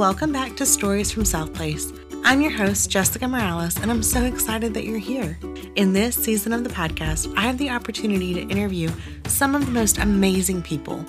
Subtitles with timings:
[0.00, 1.92] welcome back to Stories from South Place.
[2.24, 5.38] I'm your host, Jessica Morales, and I'm so excited that you're here.
[5.76, 8.90] In this season of the podcast, I have the opportunity to interview
[9.26, 11.04] some of the most amazing people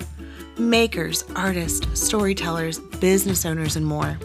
[0.58, 4.18] makers, artists, storytellers, business owners, and more.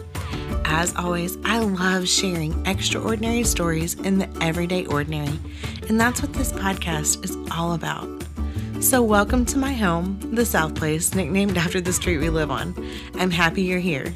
[0.66, 5.40] As always, I love sharing extraordinary stories in the everyday ordinary,
[5.88, 8.06] and that's what this podcast is all about.
[8.80, 12.74] So, welcome to my home, the South Place, nicknamed after the street we live on.
[13.14, 14.14] I'm happy you're here.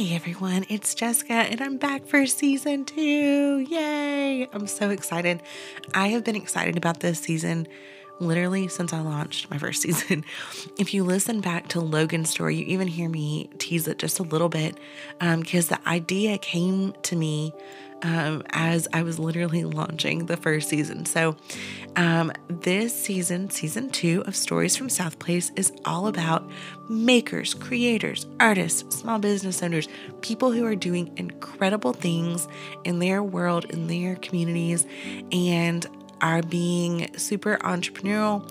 [0.00, 3.66] Hey everyone, it's Jessica, and I'm back for season two.
[3.68, 4.48] Yay!
[4.50, 5.42] I'm so excited.
[5.92, 7.68] I have been excited about this season
[8.18, 10.24] literally since I launched my first season.
[10.78, 14.22] If you listen back to Logan's story, you even hear me tease it just a
[14.22, 14.78] little bit
[15.18, 17.52] because um, the idea came to me
[18.02, 21.06] um, as I was literally launching the first season.
[21.06, 21.36] So,
[21.96, 26.48] um, this season, season two of Stories from South Place, is all about
[26.88, 29.88] makers, creators, artists, small business owners,
[30.20, 32.48] people who are doing incredible things
[32.84, 34.86] in their world, in their communities,
[35.32, 35.86] and
[36.20, 38.48] are being super entrepreneurial.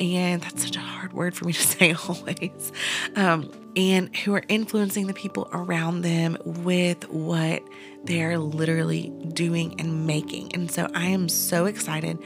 [0.00, 2.72] And that's such a hard word for me to say always.
[3.14, 7.62] Um, and who are influencing the people around them with what
[8.02, 10.54] they're literally doing and making.
[10.54, 12.18] And so I am so excited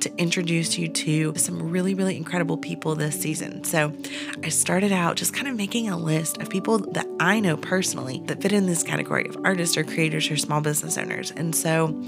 [0.00, 3.64] to introduce you to some really, really incredible people this season.
[3.64, 3.92] So
[4.44, 8.22] I started out just kind of making a list of people that I know personally
[8.26, 11.30] that fit in this category of artists or creators or small business owners.
[11.30, 11.98] And so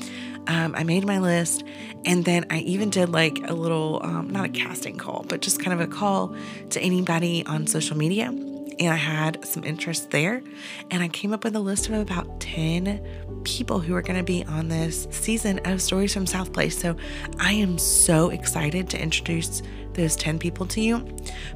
[0.46, 1.64] um, I made my list
[2.04, 5.62] and then I even did like a little, um, not a casting call, but just
[5.62, 6.36] kind of a call
[6.70, 8.32] to anybody on social media
[8.78, 10.42] and I had some interest there.
[10.90, 14.24] And I came up with a list of about 10 people who are going to
[14.24, 16.78] be on this season of Stories from South Place.
[16.78, 16.96] So
[17.38, 19.62] I am so excited to introduce
[19.94, 21.06] those 10 people to you.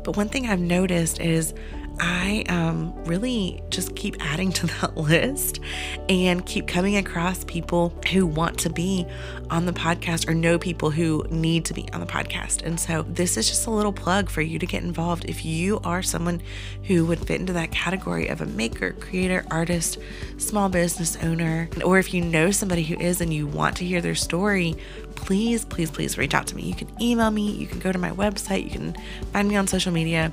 [0.04, 1.54] But one thing I've noticed is
[2.00, 5.60] I um, really just keep adding to that list
[6.08, 9.06] and keep coming across people who want to be
[9.50, 12.62] on the podcast or know people who need to be on the podcast.
[12.62, 15.24] And so this is just a little plug for you to get involved.
[15.24, 16.40] If you are someone
[16.84, 19.98] who would fit into that category of a maker, creator, artist,
[20.36, 24.00] small business owner, or if you know somebody who is and you want to hear
[24.00, 24.76] their story,
[25.14, 26.62] please, please, please reach out to me.
[26.62, 28.96] You can email me, you can go to my website, you can
[29.32, 30.32] find me on social media,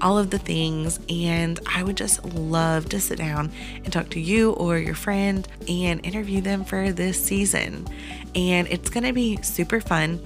[0.00, 0.98] all of the things.
[1.08, 3.50] And I would just love to sit down
[3.84, 7.86] and talk to you or your friend and interview them for this season.
[8.34, 10.20] And it's going to be super fun.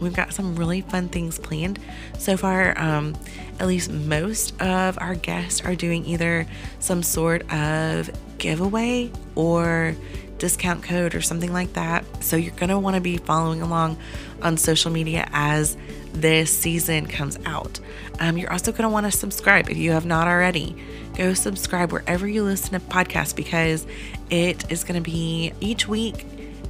[0.00, 1.78] We've got some really fun things planned
[2.18, 2.78] so far.
[2.78, 3.16] Um,
[3.58, 6.46] at least most of our guests are doing either
[6.78, 9.94] some sort of giveaway or
[10.38, 11.99] discount code or something like that.
[12.30, 13.98] So you're going to want to be following along
[14.40, 15.76] on social media as
[16.12, 17.80] this season comes out.
[18.20, 20.76] Um, you're also going to want to subscribe if you have not already.
[21.16, 23.84] Go subscribe wherever you listen to podcasts because
[24.30, 26.24] it is going to be each week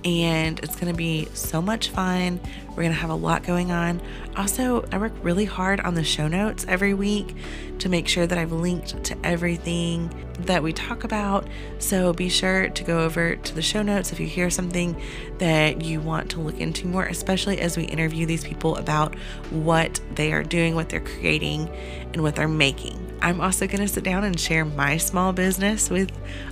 [0.04, 2.40] and it's going to be so much fun.
[2.68, 4.00] We're going to have a lot going on.
[4.36, 7.34] Also, I work really hard on the show notes every week
[7.80, 11.46] to make sure that I've linked to everything that we talk about.
[11.78, 15.00] So be sure to go over to the show notes if you hear something
[15.38, 19.14] that you want to look into more, especially as we interview these people about
[19.50, 21.68] what they are doing, what they're creating,
[22.12, 23.09] and what they're making.
[23.22, 26.10] I'm also going to sit down and share my small business with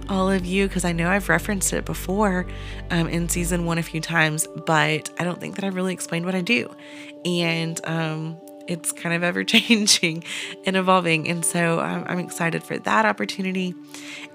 [0.09, 2.47] all of you because I know I've referenced it before
[2.91, 6.27] um, in season one a few times, but I don't think that I've really explained
[6.27, 6.75] what I do.
[7.25, 10.23] And um, it's kind of ever changing
[10.65, 11.29] and evolving.
[11.29, 13.75] And so um, I'm excited for that opportunity.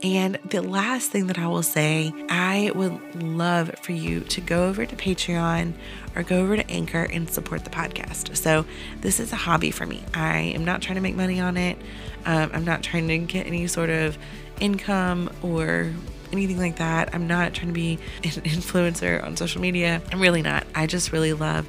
[0.01, 4.67] And the last thing that I will say, I would love for you to go
[4.67, 5.73] over to Patreon
[6.15, 8.35] or go over to Anchor and support the podcast.
[8.35, 8.65] So
[8.99, 10.03] this is a hobby for me.
[10.13, 11.77] I am not trying to make money on it.
[12.25, 14.17] Um, I'm not trying to get any sort of
[14.59, 15.93] income or
[16.31, 17.13] anything like that.
[17.13, 20.01] I'm not trying to be an influencer on social media.
[20.11, 20.65] I'm really not.
[20.75, 21.67] I just really love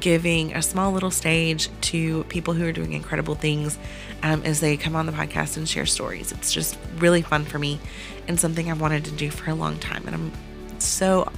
[0.00, 3.78] giving a small little stage to people who are doing incredible things
[4.22, 6.32] um, as they come on the podcast and share stories.
[6.32, 7.80] It's just really fun for me
[8.26, 10.06] and something I've wanted to do for a long time.
[10.06, 10.32] And I'm
[10.78, 11.30] so,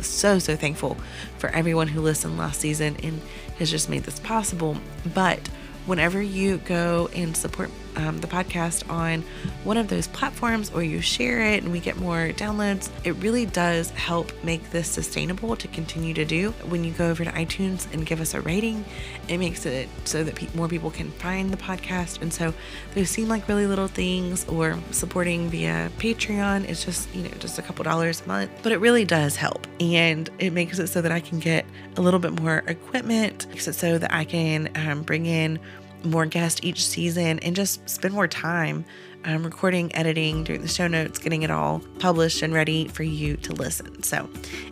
[0.00, 0.96] so, so thankful
[1.38, 3.20] for everyone who listened last season and
[3.58, 4.76] has just made this possible.
[5.12, 5.48] But
[5.86, 9.22] whenever you go and support um, the podcast on
[9.64, 13.46] one of those platforms or you share it and we get more downloads, it really
[13.46, 16.50] does help make this sustainable to continue to do.
[16.68, 18.84] When you go over to iTunes and give us a rating,
[19.28, 22.20] it makes it so that pe- more people can find the podcast.
[22.22, 22.52] And so
[22.94, 27.58] those seem like really little things, or supporting via Patreon It's just, you know, just
[27.58, 29.66] a couple dollars a month, but it really does help.
[29.80, 31.64] And it makes it so that I can get
[31.96, 35.58] a little bit more equipment, makes it so that I can um, bring in
[36.04, 38.84] more guests each season and just spend more time
[39.24, 43.36] um, recording, editing, doing the show notes, getting it all published and ready for you
[43.38, 44.02] to listen.
[44.02, 44.28] So,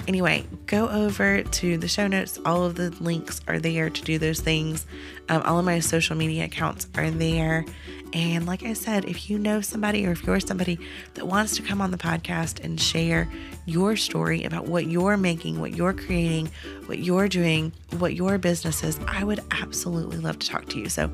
[0.07, 2.39] anyway, go over to the show notes.
[2.45, 4.87] All of the links are there to do those things.
[5.29, 7.65] Um, all of my social media accounts are there.
[8.13, 10.79] And like I said, if you know somebody or if you're somebody
[11.15, 13.29] that wants to come on the podcast and share
[13.65, 16.51] your story about what you're making, what you're creating,
[16.87, 20.89] what you're doing, what your business is, I would absolutely love to talk to you.
[20.89, 21.11] So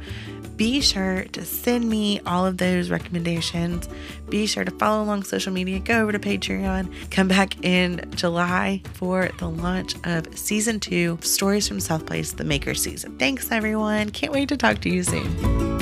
[0.57, 3.89] be sure to send me all of those recommendations.
[4.29, 8.83] Be sure to follow along social media, go over to Patreon, come back in July
[8.95, 13.17] for the launch of season two Stories from South Place, the Maker season.
[13.19, 14.11] Thanks, everyone.
[14.11, 15.78] Can't wait to talk to you soon.